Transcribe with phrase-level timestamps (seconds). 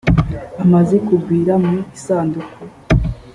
[0.63, 2.59] amaze kugwira mu isanduku